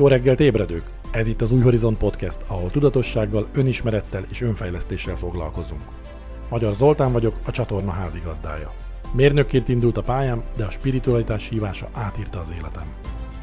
Jó 0.00 0.06
reggelt 0.06 0.40
ébredők! 0.40 0.84
Ez 1.10 1.26
itt 1.26 1.40
az 1.40 1.52
Új 1.52 1.60
Horizont 1.60 1.98
Podcast, 1.98 2.38
ahol 2.46 2.70
tudatossággal, 2.70 3.48
önismerettel 3.52 4.24
és 4.30 4.40
önfejlesztéssel 4.40 5.16
foglalkozunk. 5.16 5.82
Magyar 6.48 6.74
Zoltán 6.74 7.12
vagyok, 7.12 7.36
a 7.44 7.50
csatorna 7.50 7.90
házigazdája. 7.90 8.72
Mérnökként 9.12 9.68
indult 9.68 9.96
a 9.96 10.02
pályám, 10.02 10.42
de 10.56 10.64
a 10.64 10.70
spiritualitás 10.70 11.48
hívása 11.48 11.88
átírta 11.92 12.40
az 12.40 12.52
életem. 12.58 12.84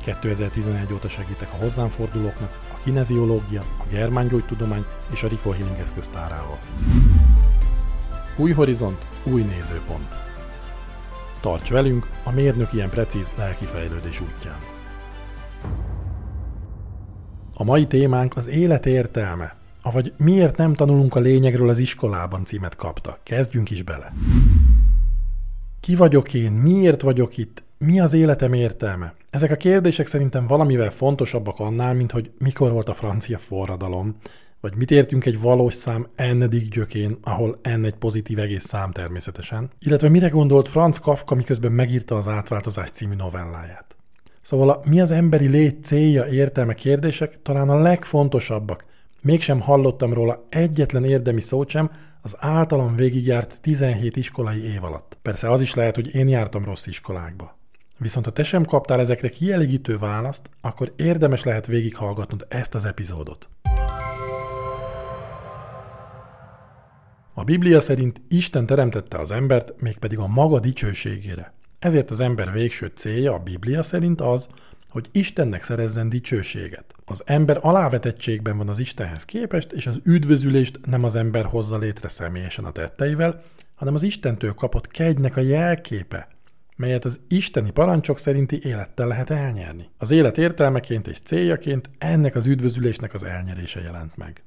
2011 0.04 0.94
óta 0.94 1.10
segítek 1.10 1.50
a 1.54 1.64
hozzám 1.64 1.90
fordulóknak 1.90 2.60
a 2.74 2.80
kineziológia, 2.84 3.64
a 3.80 3.84
germángyógytudomány 3.90 4.86
és 5.12 5.24
a 5.24 5.28
Rico 5.28 5.52
Healing 5.52 5.80
eszköztárával. 5.80 6.58
Új 8.38 8.52
horizont, 8.52 9.06
új 9.24 9.42
nézőpont. 9.42 10.16
Tarts 11.42 11.70
velünk 11.70 12.08
a 12.24 12.32
mérnök 12.32 12.74
ilyen 12.74 12.90
precíz 12.90 13.32
lelki 13.38 13.66
fejlődés 13.66 14.22
útján. 14.22 14.77
A 17.60 17.64
mai 17.64 17.88
témánk 17.88 18.36
az 18.36 18.48
élet 18.48 18.86
értelme, 18.86 19.56
avagy 19.82 20.14
miért 20.18 20.58
nem 20.58 20.74
tanulunk 20.74 21.16
a 21.16 21.20
lényegről 21.20 21.70
az 21.70 21.78
iskolában 21.78 22.46
címet 22.46 22.76
kapta. 22.76 23.20
Kezdjünk 23.24 23.70
is 23.70 23.84
bele. 23.84 24.14
Ki 25.80 25.96
vagyok 25.96 26.34
én? 26.34 26.52
Miért 26.52 27.02
vagyok 27.02 27.38
itt? 27.38 27.64
Mi 27.78 28.00
az 28.00 28.14
életem 28.14 28.54
értelme? 28.54 29.14
Ezek 29.30 29.52
a 29.52 29.56
kérdések 29.56 30.08
szerintem 30.08 30.48
valamivel 30.48 30.92
fontosabbak 30.92 31.60
annál, 31.60 31.94
mint 31.94 32.12
hogy 32.12 32.32
mikor 32.38 32.72
volt 32.72 32.90
a 32.90 32.94
francia 32.94 33.38
forradalom, 33.38 34.16
vagy 34.62 34.76
mit 34.76 34.92
értünk 34.92 35.26
egy 35.26 35.42
valós 35.42 35.74
szám 35.74 36.08
n 36.18 36.44
gyökén, 36.70 37.18
ahol 37.24 37.60
n 37.78 37.84
egy 37.84 37.96
pozitív 37.96 38.40
egész 38.40 38.66
szám 38.66 38.92
természetesen, 38.92 39.70
illetve 39.80 40.10
mire 40.10 40.28
gondolt 40.28 40.68
Franz 40.68 41.00
Kafka, 41.00 41.36
miközben 41.36 41.72
megírta 41.72 42.18
az 42.18 42.28
Átváltozás 42.28 42.90
című 42.90 43.16
novelláját. 43.16 43.97
Szóval 44.48 44.70
a 44.70 44.82
mi 44.86 45.02
az 45.02 45.12
emberi 45.12 45.48
lét 45.48 45.84
célja, 45.84 46.26
értelme 46.26 46.74
kérdések 46.74 47.42
talán 47.42 47.70
a 47.70 47.80
legfontosabbak. 47.80 48.86
Mégsem 49.22 49.62
hallottam 49.62 50.14
róla 50.14 50.46
egyetlen 50.50 51.04
érdemi 51.04 51.42
szót 51.42 51.70
sem 51.70 51.92
az 52.22 52.36
általam 52.40 52.96
végigjárt 52.96 53.62
17 53.62 54.16
iskolai 54.16 54.64
év 54.64 54.84
alatt. 54.84 55.18
Persze 55.22 55.52
az 55.52 55.62
is 55.62 55.74
lehet, 55.74 55.96
hogy 55.96 56.16
én 56.16 56.28
jártam 56.28 56.66
rossz 56.66 56.88
iskolákba. 56.88 57.58
Viszont 57.98 58.26
ha 58.26 58.32
te 58.32 58.44
sem 58.44 58.66
kaptál 58.66 59.00
ezekre 59.00 59.30
kielégítő 59.30 59.98
választ, 59.98 60.50
akkor 60.62 60.94
érdemes 60.96 61.44
lehet 61.44 61.68
végighallgatnod 61.68 62.46
ezt 62.50 62.76
az 62.76 62.86
epizódot. 62.86 63.50
A 67.34 67.44
Biblia 67.44 67.80
szerint 67.80 68.22
Isten 68.28 68.66
teremtette 68.66 69.18
az 69.18 69.32
embert, 69.32 69.82
mégpedig 69.82 70.18
a 70.18 70.28
maga 70.28 70.60
dicsőségére. 70.60 71.56
Ezért 71.80 72.12
az 72.12 72.20
ember 72.20 72.52
végső 72.52 72.92
célja 72.96 73.34
a 73.34 73.40
Biblia 73.40 73.84
szerint 73.84 74.22
az, 74.22 74.48
hogy 74.90 75.08
Istennek 75.12 75.64
szerezzen 75.64 76.10
dicsőséget. 76.10 76.94
Az 77.06 77.22
ember 77.26 77.60
alávetettségben 77.62 78.58
van 78.58 78.70
az 78.70 78.80
Istenhez 78.80 79.26
képest, 79.26 79.72
és 79.72 79.88
az 79.88 80.00
üdvözülést 80.04 80.80
nem 80.86 81.04
az 81.04 81.16
ember 81.16 81.46
hozza 81.46 81.78
létre 81.78 82.08
személyesen 82.08 82.66
a 82.66 82.72
tetteivel, 82.72 83.42
hanem 83.76 83.94
az 83.94 84.04
Istentől 84.04 84.54
kapott 84.54 84.88
kegynek 84.88 85.38
a 85.38 85.42
jelképe, 85.42 86.28
melyet 86.78 87.06
az 87.06 87.20
isteni 87.28 87.72
parancsok 87.72 88.20
szerinti 88.20 88.60
élettel 88.64 89.08
lehet 89.08 89.30
elnyerni. 89.30 89.90
Az 89.98 90.12
élet 90.12 90.38
értelmeként 90.38 91.08
és 91.08 91.20
céljaként 91.20 91.90
ennek 91.98 92.36
az 92.36 92.46
üdvözülésnek 92.46 93.14
az 93.14 93.24
elnyerése 93.24 93.82
jelent 93.82 94.18
meg. 94.18 94.44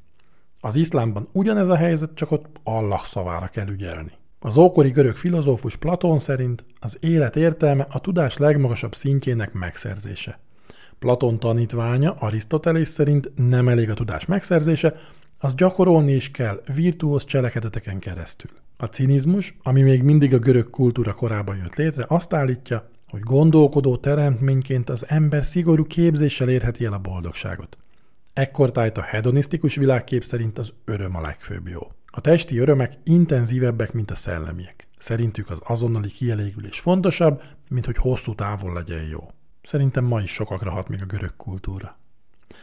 Az 0.60 0.76
iszlámban 0.76 1.28
ugyanez 1.32 1.68
a 1.68 1.76
helyzet, 1.76 2.14
csak 2.14 2.30
ott 2.30 2.46
Allah 2.62 3.04
szavára 3.04 3.46
kell 3.46 3.68
ügyelni. 3.68 4.12
Az 4.42 4.56
ókori 4.56 4.90
görög 4.90 5.16
filozófus 5.16 5.76
Platón 5.76 6.18
szerint 6.18 6.64
az 6.78 6.96
élet 7.00 7.36
értelme 7.36 7.86
a 7.90 8.00
tudás 8.00 8.36
legmagasabb 8.36 8.94
szintjének 8.94 9.52
megszerzése. 9.52 10.38
Platón 10.98 11.38
tanítványa 11.38 12.14
Arisztotelész 12.18 12.90
szerint 12.90 13.32
nem 13.36 13.68
elég 13.68 13.90
a 13.90 13.94
tudás 13.94 14.26
megszerzése, 14.26 14.96
az 15.38 15.54
gyakorolni 15.54 16.12
is 16.12 16.30
kell 16.30 16.62
virtuóz 16.74 17.24
cselekedeteken 17.24 17.98
keresztül. 17.98 18.50
A 18.76 18.84
cinizmus, 18.84 19.56
ami 19.62 19.82
még 19.82 20.02
mindig 20.02 20.34
a 20.34 20.38
görög 20.38 20.70
kultúra 20.70 21.14
korában 21.14 21.56
jött 21.56 21.76
létre, 21.76 22.04
azt 22.08 22.32
állítja, 22.32 22.88
hogy 23.08 23.20
gondolkodó 23.20 23.96
teremtményként 23.96 24.90
az 24.90 25.04
ember 25.08 25.44
szigorú 25.44 25.84
képzéssel 25.84 26.48
érheti 26.48 26.84
el 26.84 26.92
a 26.92 26.98
boldogságot. 26.98 27.78
Ekkortájt 28.32 28.98
a 28.98 29.02
hedonisztikus 29.02 29.74
világkép 29.74 30.24
szerint 30.24 30.58
az 30.58 30.72
öröm 30.84 31.16
a 31.16 31.20
legfőbb 31.20 31.68
jó. 31.68 31.90
A 32.10 32.20
testi 32.20 32.58
örömek 32.58 32.92
intenzívebbek, 33.04 33.92
mint 33.92 34.10
a 34.10 34.14
szellemiek. 34.14 34.88
Szerintük 34.98 35.50
az 35.50 35.60
azonnali 35.64 36.08
kielégülés 36.08 36.80
fontosabb, 36.80 37.42
mint 37.68 37.86
hogy 37.86 37.96
hosszú 37.96 38.34
távon 38.34 38.72
legyen 38.72 39.02
jó. 39.02 39.30
Szerintem 39.62 40.04
ma 40.04 40.20
is 40.20 40.30
sokakra 40.30 40.70
hat 40.70 40.88
még 40.88 41.02
a 41.02 41.06
görög 41.06 41.36
kultúra. 41.36 41.98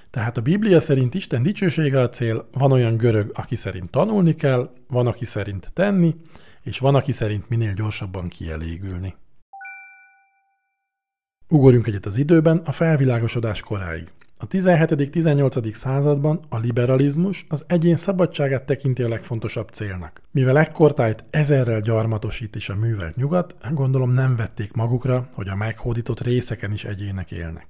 Tehát 0.09 0.38
a 0.38 0.41
Biblia 0.41 0.80
szerint 0.80 1.13
Isten 1.13 1.44
dicsősége 1.44 2.00
a 2.00 2.09
cél, 2.09 2.50
van 2.52 2.72
olyan 2.72 2.97
görög, 2.97 3.31
aki 3.34 3.56
szerint 3.56 3.90
tanulni 3.90 4.36
kell, 4.36 4.74
van, 4.88 5.07
aki 5.07 5.25
szerint 5.25 5.74
tenni, 5.74 6.16
és 6.63 6.80
van, 6.80 6.96
aki 6.96 7.12
szerint 7.12 7.50
minél 7.50 7.74
gyorsabban 7.74 8.28
kielégülni. 8.28 9.16
Ugorjunk 11.50 11.88
egyet 11.88 12.06
az 12.06 12.18
időben 12.18 12.57
a 12.57 12.72
felvilágosodás 12.72 13.62
koráig. 13.62 14.12
A 14.40 14.48
17.-18. 14.48 15.74
században 15.74 16.40
a 16.50 16.58
liberalizmus 16.58 17.46
az 17.50 17.64
egyén 17.68 17.96
szabadságát 17.96 18.66
tekinti 18.66 19.03
a 19.03 19.08
legfontosabb 19.08 19.70
célnak. 19.70 20.22
Mivel 20.31 20.58
ekkortájt 20.58 21.24
ezerrel 21.30 21.81
gyarmatosít 21.81 22.56
is 22.56 22.70
a 22.70 22.75
művelt 22.75 23.16
nyugat, 23.16 23.56
gondolom 23.74 24.12
nem 24.12 24.36
vették 24.36 24.74
magukra, 24.74 25.28
hogy 25.34 25.48
a 25.48 25.56
meghódított 25.56 26.20
részeken 26.20 26.72
is 26.72 26.86
egyének 26.86 27.31
élnek. 27.31 27.68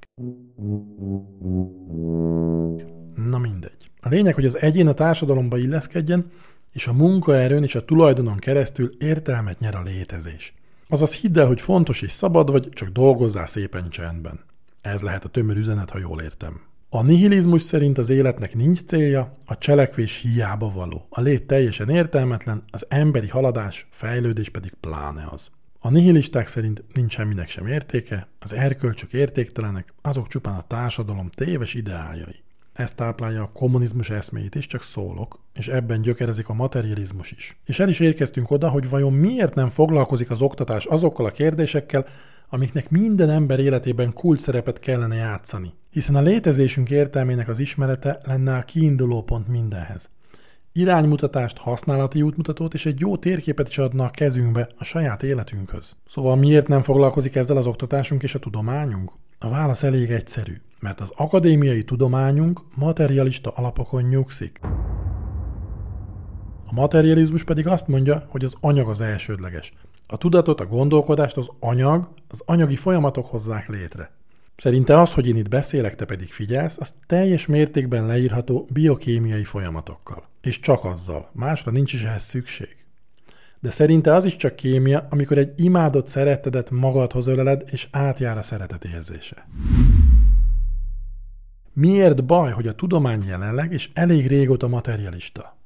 Na 3.29 3.37
mindegy. 3.37 3.91
A 4.01 4.09
lényeg, 4.09 4.33
hogy 4.33 4.45
az 4.45 4.57
egyén 4.57 4.87
a 4.87 4.93
társadalomba 4.93 5.57
illeszkedjen, 5.57 6.25
és 6.73 6.87
a 6.87 6.93
munkaerőn 6.93 7.63
és 7.63 7.75
a 7.75 7.85
tulajdonon 7.85 8.37
keresztül 8.37 8.91
értelmet 8.99 9.59
nyer 9.59 9.75
a 9.75 9.83
létezés. 9.83 10.53
Azaz 10.89 11.13
hidd 11.13 11.39
el, 11.39 11.47
hogy 11.47 11.61
fontos 11.61 12.01
és 12.01 12.11
szabad 12.11 12.51
vagy, 12.51 12.69
csak 12.69 12.89
dolgozzál 12.89 13.47
szépen 13.47 13.89
csendben. 13.89 14.39
Ez 14.81 15.01
lehet 15.01 15.25
a 15.25 15.29
tömör 15.29 15.57
üzenet, 15.57 15.89
ha 15.89 15.99
jól 15.99 16.21
értem. 16.21 16.61
A 16.89 17.01
nihilizmus 17.01 17.61
szerint 17.61 17.97
az 17.97 18.09
életnek 18.09 18.55
nincs 18.55 18.83
célja, 18.83 19.31
a 19.45 19.57
cselekvés 19.57 20.17
hiába 20.21 20.71
való. 20.71 21.05
A 21.09 21.21
lét 21.21 21.47
teljesen 21.47 21.89
értelmetlen, 21.89 22.63
az 22.71 22.85
emberi 22.89 23.27
haladás, 23.27 23.87
fejlődés 23.89 24.49
pedig 24.49 24.73
pláne 24.73 25.27
az. 25.31 25.49
A 25.79 25.89
nihilisták 25.89 26.47
szerint 26.47 26.83
nincs 26.93 27.11
semminek 27.11 27.49
sem 27.49 27.67
értéke, 27.67 28.27
az 28.39 28.53
erkölcsök 28.53 29.13
értéktelenek, 29.13 29.93
azok 30.01 30.27
csupán 30.27 30.55
a 30.55 30.67
társadalom 30.67 31.29
téves 31.29 31.73
ideájai. 31.73 32.43
Ez 32.73 32.91
táplálja 32.91 33.43
a 33.43 33.49
kommunizmus 33.53 34.09
eszméjét 34.09 34.55
is, 34.55 34.67
csak 34.67 34.83
szólok, 34.83 35.39
és 35.53 35.67
ebben 35.67 36.01
gyökerezik 36.01 36.49
a 36.49 36.53
materializmus 36.53 37.31
is. 37.31 37.57
És 37.65 37.79
el 37.79 37.89
is 37.89 37.99
érkeztünk 37.99 38.51
oda, 38.51 38.69
hogy 38.69 38.89
vajon 38.89 39.13
miért 39.13 39.55
nem 39.55 39.69
foglalkozik 39.69 40.29
az 40.31 40.41
oktatás 40.41 40.85
azokkal 40.85 41.25
a 41.25 41.31
kérdésekkel, 41.31 42.05
amiknek 42.49 42.89
minden 42.89 43.29
ember 43.29 43.59
életében 43.59 44.13
kult 44.13 44.39
szerepet 44.39 44.79
kellene 44.79 45.15
játszani, 45.15 45.73
hiszen 45.89 46.15
a 46.15 46.21
létezésünk 46.21 46.89
értelmének 46.89 47.47
az 47.47 47.59
ismerete 47.59 48.19
lenne 48.23 48.55
a 48.57 48.61
kiinduló 48.61 49.23
pont 49.23 49.47
mindenhez. 49.47 50.09
Iránymutatást, 50.71 51.57
használati 51.57 52.21
útmutatót 52.21 52.73
és 52.73 52.85
egy 52.85 52.99
jó 52.99 53.17
térképet 53.17 53.67
is 53.67 53.77
adna 53.77 54.05
a 54.05 54.09
kezünkbe 54.09 54.69
a 54.77 54.83
saját 54.83 55.23
életünkhöz. 55.23 55.95
Szóval 56.07 56.35
miért 56.35 56.67
nem 56.67 56.83
foglalkozik 56.83 57.35
ezzel 57.35 57.57
az 57.57 57.67
oktatásunk 57.67 58.23
és 58.23 58.35
a 58.35 58.39
tudományunk? 58.39 59.11
A 59.39 59.49
válasz 59.49 59.83
elég 59.83 60.11
egyszerű, 60.11 60.61
mert 60.81 61.01
az 61.01 61.11
akadémiai 61.15 61.83
tudományunk 61.83 62.61
materialista 62.75 63.49
alapokon 63.49 64.03
nyugszik. 64.03 64.59
A 66.65 66.73
materializmus 66.73 67.43
pedig 67.43 67.67
azt 67.67 67.87
mondja, 67.87 68.25
hogy 68.29 68.43
az 68.43 68.55
anyag 68.59 68.89
az 68.89 69.01
elsődleges. 69.01 69.73
A 70.09 70.17
tudatot, 70.17 70.59
a 70.59 70.65
gondolkodást 70.65 71.37
az 71.37 71.49
anyag, 71.59 72.09
az 72.27 72.41
anyagi 72.45 72.75
folyamatok 72.75 73.25
hozzák 73.25 73.69
létre. 73.69 74.11
Szerinte 74.55 74.99
az, 74.99 75.13
hogy 75.13 75.27
én 75.27 75.35
itt 75.35 75.49
beszélek, 75.49 75.95
te 75.95 76.05
pedig 76.05 76.31
figyelsz, 76.31 76.77
az 76.79 76.93
teljes 77.07 77.45
mértékben 77.45 78.05
leírható 78.05 78.67
biokémiai 78.73 79.43
folyamatokkal. 79.43 80.23
És 80.41 80.59
csak 80.59 80.83
azzal. 80.83 81.29
Másra 81.31 81.71
nincs 81.71 81.93
is 81.93 82.03
ehhez 82.03 82.23
szükség. 82.23 82.75
De 83.61 83.69
szerinte 83.69 84.15
az 84.15 84.25
is 84.25 84.35
csak 84.35 84.55
kémia, 84.55 85.07
amikor 85.09 85.37
egy 85.37 85.53
imádott 85.55 86.07
szerettedet 86.07 86.69
magadhoz 86.69 87.27
öleled, 87.27 87.63
és 87.71 87.87
átjár 87.91 88.37
a 88.37 88.41
szeretet 88.41 88.85
érzése. 88.85 89.47
Miért 91.73 92.25
baj, 92.25 92.51
hogy 92.51 92.67
a 92.67 92.75
tudomány 92.75 93.23
jelenleg 93.27 93.71
és 93.71 93.89
elég 93.93 94.27
régóta 94.27 94.67
materialista? 94.67 95.56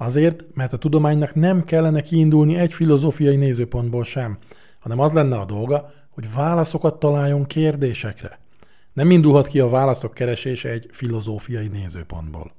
Azért, 0.00 0.44
mert 0.54 0.72
a 0.72 0.76
tudománynak 0.76 1.34
nem 1.34 1.64
kellene 1.64 2.00
kiindulni 2.00 2.56
egy 2.56 2.74
filozófiai 2.74 3.36
nézőpontból 3.36 4.04
sem, 4.04 4.38
hanem 4.78 4.98
az 4.98 5.12
lenne 5.12 5.38
a 5.38 5.44
dolga, 5.44 5.90
hogy 6.10 6.32
válaszokat 6.34 6.98
találjon 6.98 7.44
kérdésekre. 7.46 8.38
Nem 8.92 9.10
indulhat 9.10 9.46
ki 9.46 9.60
a 9.60 9.68
válaszok 9.68 10.14
keresése 10.14 10.68
egy 10.68 10.86
filozófiai 10.90 11.68
nézőpontból. 11.68 12.52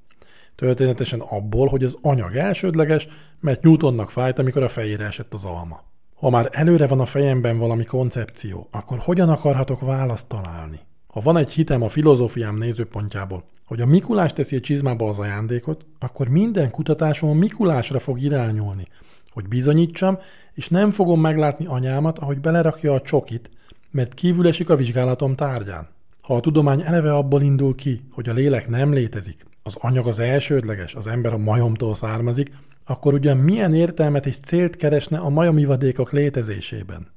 Történetesen 0.56 1.20
abból, 1.20 1.68
hogy 1.68 1.84
az 1.84 1.98
anyag 2.02 2.36
elsődleges, 2.36 3.08
mert 3.40 3.64
Newtonnak 3.64 4.12
fájt, 4.12 4.40
amikor 4.40 4.64
a 4.64 4.70
fejére 4.70 5.06
esett 5.06 5.34
az 5.34 5.46
alma. 5.46 5.84
Ha 6.16 6.30
már 6.30 6.50
előre 6.52 6.88
van 6.88 7.00
a 7.00 7.06
fejemben 7.06 7.58
valami 7.58 7.86
koncepció, 7.86 8.68
akkor 8.72 8.98
hogyan 8.98 9.30
akarhatok 9.30 9.82
választ 9.82 10.28
találni? 10.28 10.80
Ha 11.08 11.20
van 11.20 11.38
egy 11.38 11.52
hitem 11.52 11.82
a 11.82 11.90
filozófiám 11.90 12.58
nézőpontjából, 12.58 13.44
hogy 13.70 13.82
a 13.82 13.86
Mikulás 13.86 14.34
teszi 14.34 14.56
a 14.56 14.60
csizmába 14.60 15.10
az 15.10 15.20
ajándékot, 15.20 15.86
akkor 16.00 16.28
minden 16.28 16.72
kutatásom 16.72 17.30
a 17.30 17.34
Mikulásra 17.34 18.00
fog 18.00 18.22
irányulni, 18.22 18.88
hogy 19.32 19.48
bizonyítsam, 19.48 20.18
és 20.54 20.70
nem 20.70 20.92
fogom 20.92 21.22
meglátni 21.22 21.66
anyámat, 21.66 22.20
ahogy 22.20 22.40
belerakja 22.40 22.94
a 22.94 23.02
csokit, 23.02 23.50
mert 23.92 24.14
kívül 24.14 24.48
esik 24.48 24.70
a 24.70 24.76
vizsgálatom 24.76 25.36
tárgyán. 25.36 25.88
Ha 26.22 26.36
a 26.36 26.40
tudomány 26.40 26.82
eleve 26.82 27.14
abból 27.14 27.42
indul 27.42 27.76
ki, 27.76 28.02
hogy 28.12 28.30
a 28.30 28.34
lélek 28.34 28.68
nem 28.68 28.94
létezik, 28.94 29.46
az 29.64 29.76
anyag 29.80 30.08
az 30.08 30.20
elsődleges, 30.20 30.96
az 30.96 31.08
ember 31.08 31.34
a 31.34 31.38
majomtól 31.38 31.96
származik, 31.96 32.52
akkor 32.86 33.14
ugyan 33.14 33.38
milyen 33.38 33.74
értelmet 33.74 34.26
és 34.26 34.38
célt 34.38 34.76
keresne 34.76 35.18
a 35.18 35.30
majomivadékok 35.30 36.12
létezésében? 36.12 37.08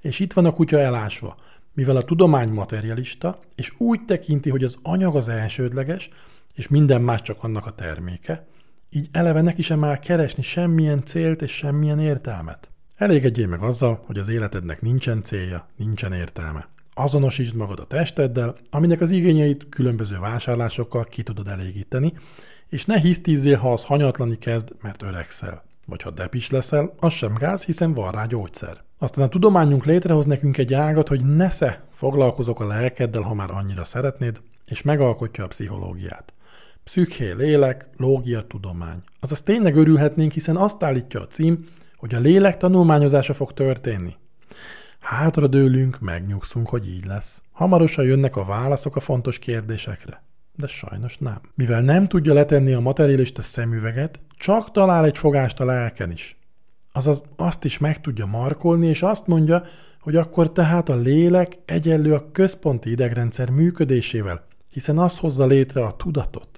És 0.00 0.18
itt 0.18 0.32
van 0.32 0.44
a 0.44 0.52
kutya 0.52 0.78
elásva, 0.78 1.36
mivel 1.72 1.96
a 1.96 2.02
tudomány 2.02 2.48
materialista, 2.48 3.38
és 3.54 3.72
úgy 3.78 4.04
tekinti, 4.04 4.50
hogy 4.50 4.64
az 4.64 4.76
anyag 4.82 5.16
az 5.16 5.28
elsődleges, 5.28 6.10
és 6.54 6.68
minden 6.68 7.02
más 7.02 7.22
csak 7.22 7.42
annak 7.42 7.66
a 7.66 7.74
terméke, 7.74 8.46
így 8.90 9.08
eleve 9.12 9.40
neki 9.40 9.62
sem 9.62 9.84
áll 9.84 9.98
keresni 9.98 10.42
semmilyen 10.42 11.04
célt 11.04 11.42
és 11.42 11.50
semmilyen 11.50 11.98
értelmet. 11.98 12.70
Elégedjél 12.96 13.46
meg 13.46 13.62
azzal, 13.62 14.02
hogy 14.06 14.18
az 14.18 14.28
életednek 14.28 14.80
nincsen 14.80 15.22
célja, 15.22 15.68
nincsen 15.76 16.12
értelme. 16.12 16.68
Azonosítsd 16.94 17.54
magad 17.54 17.78
a 17.78 17.86
testeddel, 17.86 18.54
aminek 18.70 19.00
az 19.00 19.10
igényeit 19.10 19.68
különböző 19.68 20.18
vásárlásokkal 20.18 21.04
ki 21.04 21.22
tudod 21.22 21.48
elégíteni, 21.48 22.12
és 22.68 22.84
ne 22.84 22.98
hisztízzél, 22.98 23.56
ha 23.56 23.72
az 23.72 23.84
hanyatlani 23.84 24.38
kezd, 24.38 24.72
mert 24.80 25.02
öregszel. 25.02 25.64
Vagy 25.86 26.02
ha 26.02 26.10
depis 26.10 26.50
leszel, 26.50 26.94
az 26.98 27.12
sem 27.12 27.34
gáz, 27.34 27.64
hiszen 27.64 27.94
van 27.94 28.12
rá 28.12 28.26
gyógyszer. 28.26 28.82
Aztán 29.02 29.24
a 29.24 29.28
tudományunk 29.28 29.84
létrehoz 29.84 30.26
nekünk 30.26 30.58
egy 30.58 30.74
ágat, 30.74 31.08
hogy 31.08 31.24
nesze 31.24 31.82
foglalkozok 31.92 32.60
a 32.60 32.66
lelkeddel, 32.66 33.22
ha 33.22 33.34
már 33.34 33.50
annyira 33.50 33.84
szeretnéd, 33.84 34.40
és 34.64 34.82
megalkotja 34.82 35.44
a 35.44 35.46
pszichológiát. 35.46 36.32
Pszüché, 36.84 37.32
lélek, 37.32 37.88
lógia, 37.96 38.46
tudomány. 38.46 39.02
Azaz 39.20 39.42
tényleg 39.42 39.76
örülhetnénk, 39.76 40.32
hiszen 40.32 40.56
azt 40.56 40.82
állítja 40.82 41.20
a 41.20 41.26
cím, 41.26 41.66
hogy 41.96 42.14
a 42.14 42.18
lélek 42.18 42.56
tanulmányozása 42.56 43.34
fog 43.34 43.52
történni. 43.52 44.16
Hátra 44.98 45.46
dőlünk, 45.46 46.00
megnyugszunk, 46.00 46.68
hogy 46.68 46.88
így 46.88 47.06
lesz. 47.06 47.42
Hamarosan 47.52 48.04
jönnek 48.04 48.36
a 48.36 48.44
válaszok 48.44 48.96
a 48.96 49.00
fontos 49.00 49.38
kérdésekre. 49.38 50.22
De 50.56 50.66
sajnos 50.66 51.18
nem. 51.18 51.40
Mivel 51.54 51.82
nem 51.82 52.06
tudja 52.06 52.32
letenni 52.32 52.72
a 52.72 52.80
materialista 52.80 53.42
szemüveget, 53.42 54.20
csak 54.36 54.70
talál 54.70 55.04
egy 55.04 55.18
fogást 55.18 55.60
a 55.60 55.64
lelken 55.64 56.10
is. 56.10 56.39
Azaz 56.92 57.22
azt 57.36 57.64
is 57.64 57.78
meg 57.78 58.00
tudja 58.00 58.26
markolni, 58.26 58.86
és 58.86 59.02
azt 59.02 59.26
mondja, 59.26 59.64
hogy 60.00 60.16
akkor 60.16 60.52
tehát 60.52 60.88
a 60.88 60.96
lélek 60.96 61.58
egyenlő 61.64 62.14
a 62.14 62.30
központi 62.32 62.90
idegrendszer 62.90 63.50
működésével, 63.50 64.46
hiszen 64.68 64.98
az 64.98 65.18
hozza 65.18 65.46
létre 65.46 65.84
a 65.84 65.96
tudatot. 65.96 66.48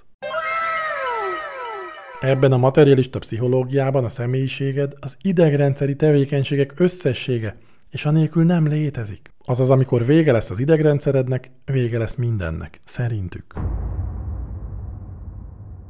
Ebben 2.21 2.51
a 2.51 2.57
materialista 2.57 3.19
pszichológiában 3.19 4.03
a 4.03 4.09
személyiséged 4.09 4.93
az 4.99 5.17
idegrendszeri 5.21 5.95
tevékenységek 5.95 6.79
összessége, 6.79 7.55
és 7.89 8.05
anélkül 8.05 8.43
nem 8.43 8.67
létezik. 8.67 9.33
Azaz, 9.45 9.69
amikor 9.69 10.05
vége 10.05 10.31
lesz 10.31 10.49
az 10.49 10.59
idegrendszerednek, 10.59 11.51
vége 11.65 11.97
lesz 11.97 12.15
mindennek, 12.15 12.79
szerintük. 12.85 13.53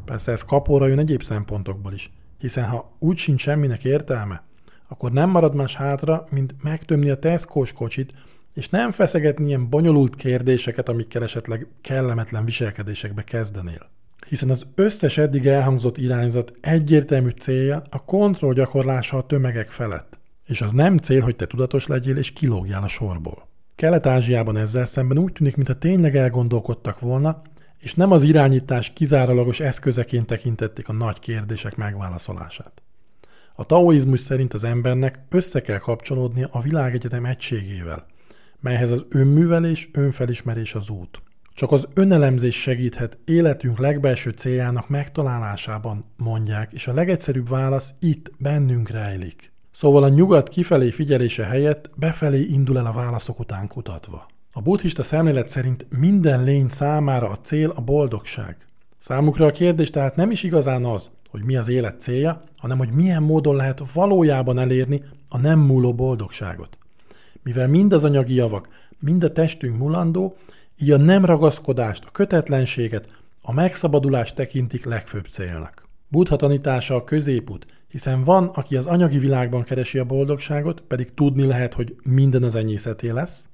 Persze 0.05 0.31
ez 0.31 0.43
kapóra 0.43 0.87
jön 0.87 0.99
egyéb 0.99 1.21
szempontokból 1.23 1.93
is, 1.93 2.11
hiszen 2.43 2.65
ha 2.65 2.95
úgy 2.99 3.17
sincs 3.17 3.41
semminek 3.41 3.83
értelme, 3.83 4.43
akkor 4.87 5.11
nem 5.11 5.29
marad 5.29 5.55
más 5.55 5.75
hátra, 5.75 6.27
mint 6.29 6.55
megtömni 6.61 7.09
a 7.09 7.19
teszkós 7.19 7.73
kocsit, 7.73 8.13
és 8.53 8.69
nem 8.69 8.91
feszegetni 8.91 9.45
ilyen 9.45 9.69
bonyolult 9.69 10.15
kérdéseket, 10.15 10.89
amikkel 10.89 11.23
esetleg 11.23 11.67
kellemetlen 11.81 12.45
viselkedésekbe 12.45 13.23
kezdenél. 13.23 13.89
Hiszen 14.27 14.49
az 14.49 14.65
összes 14.75 15.17
eddig 15.17 15.47
elhangzott 15.47 15.97
irányzat 15.97 16.53
egyértelmű 16.61 17.29
célja 17.29 17.81
a 17.89 17.99
kontroll 18.05 18.53
gyakorlása 18.53 19.17
a 19.17 19.25
tömegek 19.25 19.71
felett. 19.71 20.19
És 20.45 20.61
az 20.61 20.71
nem 20.71 20.97
cél, 20.97 21.21
hogy 21.21 21.35
te 21.35 21.47
tudatos 21.47 21.87
legyél 21.87 22.17
és 22.17 22.31
kilógjál 22.31 22.83
a 22.83 22.87
sorból. 22.87 23.47
Kelet-Ázsiában 23.75 24.57
ezzel 24.57 24.85
szemben 24.85 25.19
úgy 25.19 25.33
tűnik, 25.33 25.55
mintha 25.55 25.77
tényleg 25.77 26.15
elgondolkodtak 26.15 26.99
volna, 26.99 27.41
és 27.83 27.93
nem 27.93 28.11
az 28.11 28.23
irányítás 28.23 28.93
kizárólagos 28.93 29.59
eszközeként 29.59 30.25
tekintették 30.25 30.89
a 30.89 30.93
nagy 30.93 31.19
kérdések 31.19 31.75
megválaszolását. 31.75 32.81
A 33.55 33.65
taoizmus 33.65 34.19
szerint 34.19 34.53
az 34.53 34.63
embernek 34.63 35.19
össze 35.29 35.61
kell 35.61 35.77
kapcsolódnia 35.77 36.47
a 36.51 36.61
világegyetem 36.61 37.25
egységével, 37.25 38.05
melyhez 38.59 38.91
az 38.91 39.05
önművelés, 39.09 39.89
önfelismerés 39.93 40.75
az 40.75 40.89
út. 40.89 41.21
Csak 41.53 41.71
az 41.71 41.87
önelemzés 41.93 42.61
segíthet 42.61 43.17
életünk 43.25 43.77
legbelső 43.77 44.29
céljának 44.29 44.89
megtalálásában, 44.89 46.05
mondják, 46.17 46.73
és 46.73 46.87
a 46.87 46.93
legegyszerűbb 46.93 47.49
válasz 47.49 47.93
itt, 47.99 48.31
bennünk 48.37 48.89
rejlik. 48.89 49.51
Szóval 49.71 50.03
a 50.03 50.09
nyugat 50.09 50.49
kifelé 50.49 50.91
figyelése 50.91 51.45
helyett 51.45 51.89
befelé 51.95 52.41
indul 52.41 52.77
el 52.77 52.85
a 52.85 52.91
válaszok 52.91 53.39
után 53.39 53.67
kutatva. 53.67 54.31
A 54.55 54.61
buddhista 54.61 55.03
szemlélet 55.03 55.47
szerint 55.47 55.85
minden 55.89 56.43
lény 56.43 56.69
számára 56.69 57.29
a 57.29 57.37
cél 57.37 57.69
a 57.75 57.81
boldogság. 57.81 58.57
Számukra 58.97 59.45
a 59.45 59.51
kérdés 59.51 59.89
tehát 59.89 60.15
nem 60.15 60.31
is 60.31 60.43
igazán 60.43 60.85
az, 60.85 61.09
hogy 61.31 61.43
mi 61.43 61.55
az 61.55 61.67
élet 61.67 62.01
célja, 62.01 62.41
hanem 62.57 62.77
hogy 62.77 62.89
milyen 62.89 63.23
módon 63.23 63.55
lehet 63.55 63.91
valójában 63.93 64.59
elérni 64.59 65.03
a 65.29 65.37
nem 65.37 65.59
múló 65.59 65.93
boldogságot. 65.93 66.77
Mivel 67.43 67.67
mind 67.67 67.93
az 67.93 68.03
anyagi 68.03 68.33
javak, 68.33 68.67
mind 68.99 69.23
a 69.23 69.31
testünk 69.31 69.77
mulandó, 69.77 70.35
így 70.79 70.91
a 70.91 70.97
nem 70.97 71.25
ragaszkodást, 71.25 72.05
a 72.05 72.11
kötetlenséget, 72.11 73.11
a 73.41 73.53
megszabadulást 73.53 74.35
tekintik 74.35 74.85
legfőbb 74.85 75.25
célnak. 75.25 75.87
Buddha 76.07 76.35
tanítása 76.35 76.95
a 76.95 77.03
középút, 77.03 77.65
hiszen 77.87 78.23
van, 78.23 78.45
aki 78.45 78.75
az 78.75 78.85
anyagi 78.85 79.17
világban 79.17 79.63
keresi 79.63 79.97
a 79.97 80.05
boldogságot, 80.05 80.81
pedig 80.81 81.13
tudni 81.13 81.45
lehet, 81.45 81.73
hogy 81.73 81.95
minden 82.03 82.43
az 82.43 82.55
enyészeté 82.55 83.09
lesz. 83.09 83.47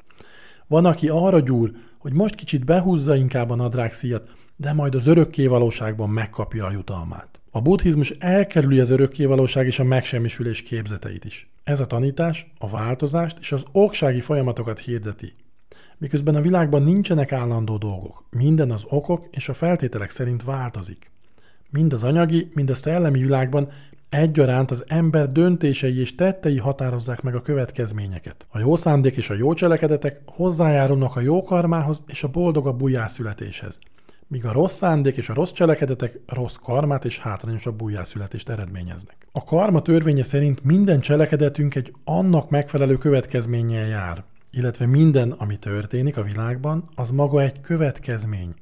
Van, 0.69 0.85
aki 0.85 1.07
arra 1.07 1.39
gyúr, 1.39 1.71
hogy 1.97 2.13
most 2.13 2.35
kicsit 2.35 2.65
behúzza 2.65 3.15
inkább 3.15 3.49
a 3.49 3.55
nadrágszíjat, 3.55 4.29
de 4.55 4.73
majd 4.73 4.95
az 4.95 5.07
örökké 5.07 5.47
valóságban 5.47 6.09
megkapja 6.09 6.65
a 6.65 6.71
jutalmát. 6.71 7.39
A 7.51 7.61
buddhizmus 7.61 8.09
elkerüli 8.09 8.79
az 8.79 8.89
örökké 8.89 9.25
valóság 9.25 9.65
és 9.65 9.79
a 9.79 9.83
megsemmisülés 9.83 10.61
képzeteit 10.61 11.25
is. 11.25 11.49
Ez 11.63 11.79
a 11.79 11.85
tanítás 11.85 12.51
a 12.59 12.69
változást 12.69 13.37
és 13.39 13.51
az 13.51 13.63
oksági 13.71 14.19
folyamatokat 14.19 14.79
hirdeti. 14.79 15.33
Miközben 15.97 16.35
a 16.35 16.41
világban 16.41 16.83
nincsenek 16.83 17.31
állandó 17.31 17.77
dolgok, 17.77 18.23
minden 18.29 18.71
az 18.71 18.83
okok 18.87 19.27
és 19.31 19.49
a 19.49 19.53
feltételek 19.53 20.09
szerint 20.09 20.43
változik. 20.43 21.11
Mind 21.69 21.93
az 21.93 22.03
anyagi, 22.03 22.49
mind 22.53 22.69
a 22.69 22.75
szellemi 22.75 23.19
világban 23.19 23.69
Egyaránt 24.09 24.71
az 24.71 24.83
ember 24.87 25.27
döntései 25.27 25.99
és 25.99 26.15
tettei 26.15 26.57
határozzák 26.57 27.21
meg 27.21 27.35
a 27.35 27.41
következményeket. 27.41 28.45
A 28.51 28.59
jó 28.59 28.75
szándék 28.75 29.15
és 29.15 29.29
a 29.29 29.33
jó 29.33 29.53
cselekedetek 29.53 30.21
hozzájárulnak 30.25 31.15
a 31.15 31.19
jó 31.19 31.43
karmához 31.43 32.01
és 32.07 32.23
a 32.23 32.27
boldogabb 32.27 32.81
újjászületéshez, 32.81 33.79
míg 34.27 34.45
a 34.45 34.51
rossz 34.51 34.75
szándék 34.75 35.17
és 35.17 35.29
a 35.29 35.33
rossz 35.33 35.51
cselekedetek 35.51 36.19
rossz 36.27 36.55
karmát 36.55 37.05
és 37.05 37.19
hátrányosabb 37.19 37.81
újjászületést 37.81 38.49
eredményeznek. 38.49 39.15
A 39.31 39.43
karma 39.43 39.81
törvénye 39.81 40.23
szerint 40.23 40.63
minden 40.63 40.99
cselekedetünk 40.99 41.75
egy 41.75 41.93
annak 42.03 42.49
megfelelő 42.49 42.97
következménnyel 42.97 43.87
jár, 43.87 44.23
illetve 44.51 44.85
minden, 44.85 45.31
ami 45.31 45.57
történik 45.57 46.17
a 46.17 46.23
világban, 46.23 46.89
az 46.95 47.09
maga 47.09 47.41
egy 47.41 47.61
következmény, 47.61 48.53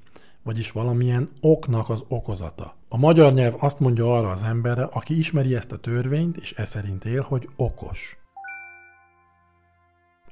vagyis 0.43 0.71
valamilyen 0.71 1.29
oknak 1.41 1.89
az 1.89 2.03
okozata. 2.07 2.76
A 2.89 2.97
magyar 2.97 3.33
nyelv 3.33 3.53
azt 3.59 3.79
mondja 3.79 4.17
arra 4.17 4.31
az 4.31 4.43
emberre, 4.43 4.83
aki 4.83 5.17
ismeri 5.17 5.55
ezt 5.55 5.71
a 5.71 5.77
törvényt, 5.77 6.37
és 6.37 6.53
e 6.57 6.65
szerint 6.65 7.05
él, 7.05 7.21
hogy 7.21 7.49
okos. 7.55 8.17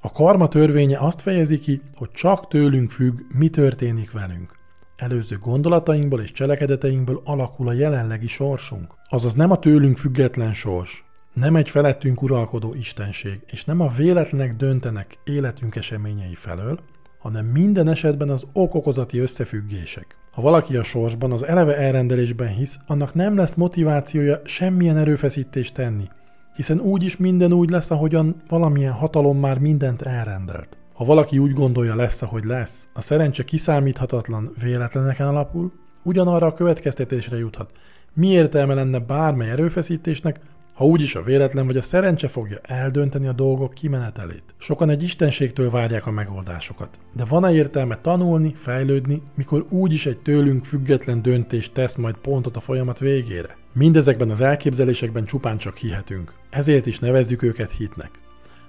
A 0.02 0.12
karma 0.12 0.48
törvénye 0.48 0.98
azt 0.98 1.22
fejezi 1.22 1.60
ki, 1.60 1.82
hogy 1.96 2.12
csak 2.12 2.48
tőlünk 2.48 2.92
függ, 2.92 3.20
mi 3.30 3.50
történik 3.50 4.12
velünk. 4.12 4.56
Előző 4.96 5.38
gondolatainkból 5.38 6.22
és 6.22 6.32
cselekedeteinkből 6.32 7.22
alakul 7.24 7.68
a 7.68 7.74
jelenlegi 7.74 8.28
sorsunk. 8.28 8.94
Azaz 9.10 9.34
nem 9.34 9.52
a 9.52 9.60
tőlünk 9.60 9.98
független 9.98 10.54
sors, 10.54 11.04
nem 11.34 11.56
egy 11.56 11.70
felettünk 11.70 12.22
uralkodó 12.22 12.74
istenség, 12.74 13.40
és 13.46 13.66
nem 13.66 13.80
a 13.80 13.88
véletlenek 13.88 14.54
döntenek 14.54 15.18
életünk 15.24 15.76
eseményei 15.76 16.36
felől, 16.36 16.80
hanem 17.20 17.46
minden 17.46 17.88
esetben 17.88 18.30
az 18.30 18.46
okokozati 18.54 19.20
összefüggések. 19.20 20.18
Ha 20.36 20.42
valaki 20.42 20.78
a 20.78 20.84
sorsban, 20.84 21.32
az 21.32 21.44
eleve 21.44 21.78
elrendelésben 21.78 22.48
hisz, 22.48 22.78
annak 22.88 23.14
nem 23.14 23.36
lesz 23.36 23.54
motivációja 23.54 24.42
semmilyen 24.44 24.98
erőfeszítést 24.98 25.74
tenni, 25.74 26.08
hiszen 26.56 26.80
úgyis 26.80 27.18
minden 27.18 27.54
úgy 27.54 27.70
lesz, 27.70 27.92
ahogyan 27.92 28.42
valamilyen 28.48 28.92
hatalom 28.92 29.40
már 29.40 29.60
mindent 29.60 30.02
elrendelt. 30.02 30.78
Ha 30.94 31.06
valaki 31.06 31.38
úgy 31.38 31.54
gondolja 31.54 31.96
lesz, 31.96 32.22
ahogy 32.22 32.44
lesz, 32.44 32.88
a 32.94 33.02
szerencse 33.02 33.44
kiszámíthatatlan 33.44 34.52
véletleneken 34.62 35.28
alapul, 35.28 35.72
ugyanarra 36.04 36.46
a 36.46 36.54
következtetésre 36.54 37.38
juthat. 37.38 37.72
Mi 38.14 38.28
értelme 38.28 38.74
lenne 38.74 39.00
bármely 39.00 39.50
erőfeszítésnek, 39.50 40.40
ha 40.76 40.86
úgyis 40.86 41.16
a 41.16 41.24
véletlen 41.24 41.66
vagy 41.66 41.78
a 41.78 41.82
szerencse 41.82 42.28
fogja 42.28 42.58
eldönteni 42.62 43.28
a 43.28 43.32
dolgok 43.32 43.74
kimenetelét. 43.74 44.44
Sokan 44.58 44.90
egy 44.90 45.04
istenségtől 45.04 45.70
várják 45.70 46.06
a 46.06 46.12
megoldásokat. 46.12 47.00
De 47.14 47.26
van-e 47.26 47.52
értelme 47.52 47.98
tanulni, 47.98 48.54
fejlődni, 48.54 49.22
mikor 49.36 49.66
úgyis 49.70 50.06
egy 50.06 50.18
tőlünk 50.18 50.66
független 50.66 51.22
döntés 51.22 51.72
tesz 51.72 51.96
majd 51.96 52.16
pontot 52.16 52.56
a 52.56 52.60
folyamat 52.60 53.00
végére? 53.00 53.58
Mindezekben 53.74 54.30
az 54.30 54.42
elképzelésekben 54.42 55.26
csupán 55.26 55.58
csak 55.58 55.78
hihetünk. 55.78 56.34
Ezért 56.50 56.86
is 56.86 57.00
nevezzük 57.00 57.42
őket 57.42 57.72
hitnek. 57.72 58.10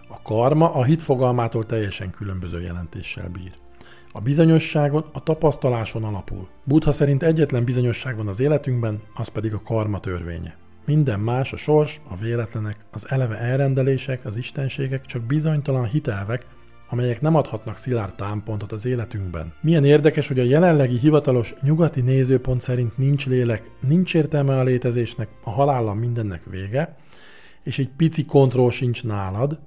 A 0.08 0.22
karma 0.22 0.74
a 0.74 0.84
hit 0.84 1.02
fogalmától 1.02 1.66
teljesen 1.66 2.10
különböző 2.10 2.60
jelentéssel 2.60 3.28
bír. 3.28 3.52
A 4.12 4.20
bizonyosságon, 4.20 5.04
a 5.12 5.22
tapasztaláson 5.22 6.04
alapul. 6.04 6.48
Buddha 6.64 6.92
szerint 6.92 7.22
egyetlen 7.22 7.64
bizonyosság 7.64 8.16
van 8.16 8.28
az 8.28 8.40
életünkben, 8.40 9.02
az 9.14 9.28
pedig 9.28 9.54
a 9.54 9.62
karma 9.64 10.00
törvénye. 10.00 10.56
Minden 10.86 11.20
más, 11.20 11.52
a 11.52 11.56
sors, 11.56 12.00
a 12.08 12.16
véletlenek, 12.16 12.76
az 12.92 13.10
eleve 13.10 13.38
elrendelések, 13.38 14.24
az 14.24 14.36
istenségek 14.36 15.06
csak 15.06 15.22
bizonytalan 15.22 15.86
hitelvek, 15.86 16.46
amelyek 16.88 17.20
nem 17.20 17.34
adhatnak 17.34 17.76
szilárd 17.76 18.14
támpontot 18.14 18.72
az 18.72 18.86
életünkben. 18.86 19.52
Milyen 19.60 19.84
érdekes, 19.84 20.28
hogy 20.28 20.38
a 20.38 20.42
jelenlegi 20.42 20.98
hivatalos 20.98 21.54
nyugati 21.62 22.00
nézőpont 22.00 22.60
szerint 22.60 22.98
nincs 22.98 23.26
lélek, 23.26 23.70
nincs 23.80 24.14
értelme 24.14 24.58
a 24.58 24.62
létezésnek, 24.62 25.28
a 25.42 25.50
halállal 25.50 25.94
mindennek 25.94 26.42
vége, 26.50 26.96
és 27.62 27.78
egy 27.78 27.90
pici 27.96 28.24
kontroll 28.24 28.70
sincs 28.70 29.04
nálad, 29.04 29.58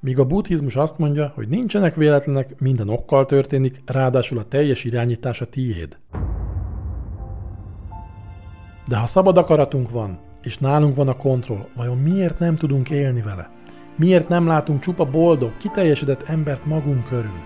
míg 0.00 0.18
a 0.18 0.24
buddhizmus 0.24 0.76
azt 0.76 0.98
mondja, 0.98 1.32
hogy 1.34 1.48
nincsenek 1.48 1.94
véletlenek, 1.94 2.60
minden 2.60 2.88
okkal 2.88 3.26
történik, 3.26 3.82
ráadásul 3.86 4.38
a 4.38 4.44
teljes 4.44 4.84
irányítás 4.84 5.40
a 5.40 5.48
tiéd. 5.48 5.98
De 8.88 8.96
ha 8.96 9.06
szabad 9.06 9.38
akaratunk 9.38 9.90
van, 9.90 10.18
és 10.44 10.58
nálunk 10.58 10.96
van 10.96 11.08
a 11.08 11.16
kontroll, 11.16 11.66
vajon 11.76 11.98
miért 11.98 12.38
nem 12.38 12.56
tudunk 12.56 12.90
élni 12.90 13.22
vele? 13.22 13.50
Miért 13.96 14.28
nem 14.28 14.46
látunk 14.46 14.80
csupa 14.80 15.04
boldog, 15.04 15.56
kiteljesedett 15.56 16.22
embert 16.22 16.64
magunk 16.64 17.04
körül? 17.04 17.42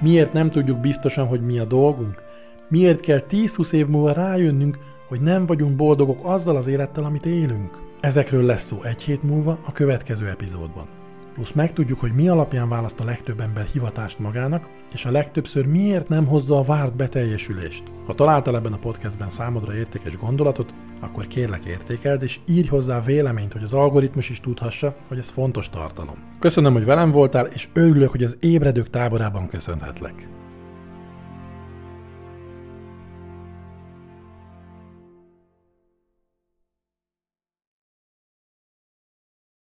Miért 0.00 0.32
nem 0.32 0.50
tudjuk 0.50 0.78
biztosan, 0.78 1.26
hogy 1.26 1.40
mi 1.40 1.58
a 1.58 1.64
dolgunk? 1.64 2.22
Miért 2.68 3.00
kell 3.00 3.22
10-20 3.30 3.72
év 3.72 3.86
múlva 3.86 4.12
rájönnünk, 4.12 4.78
hogy 5.08 5.20
nem 5.20 5.46
vagyunk 5.46 5.76
boldogok 5.76 6.20
azzal 6.22 6.56
az 6.56 6.66
élettel, 6.66 7.04
amit 7.04 7.26
élünk? 7.26 7.78
Ezekről 8.00 8.44
lesz 8.44 8.64
szó 8.64 8.82
egy 8.82 9.02
hét 9.02 9.22
múlva 9.22 9.58
a 9.66 9.72
következő 9.72 10.28
epizódban. 10.28 10.86
Plusz 11.34 11.52
megtudjuk, 11.52 12.00
hogy 12.00 12.12
mi 12.12 12.28
alapján 12.28 12.68
választ 12.68 13.00
a 13.00 13.04
legtöbb 13.04 13.40
ember 13.40 13.64
hivatást 13.64 14.18
magának, 14.18 14.68
és 14.92 15.04
a 15.04 15.10
legtöbbször 15.10 15.66
miért 15.66 16.08
nem 16.08 16.26
hozza 16.26 16.58
a 16.58 16.62
várt 16.62 16.96
beteljesülést. 16.96 17.82
Ha 18.06 18.14
találtál 18.14 18.56
ebben 18.56 18.72
a 18.72 18.78
podcastben 18.78 19.30
számodra 19.30 19.74
értékes 19.74 20.16
gondolatot, 20.16 20.74
akkor 21.00 21.26
kérlek 21.26 21.64
értékeld, 21.64 22.22
és 22.22 22.38
írj 22.46 22.68
hozzá 22.68 23.02
véleményt, 23.02 23.52
hogy 23.52 23.62
az 23.62 23.72
algoritmus 23.72 24.30
is 24.30 24.40
tudhassa, 24.40 24.96
hogy 25.08 25.18
ez 25.18 25.30
fontos 25.30 25.70
tartalom. 25.70 26.16
Köszönöm, 26.38 26.72
hogy 26.72 26.84
velem 26.84 27.10
voltál, 27.10 27.46
és 27.46 27.68
örülök, 27.72 28.10
hogy 28.10 28.24
az 28.24 28.36
ébredők 28.40 28.90
táborában 28.90 29.48
köszönhetlek. 29.48 30.28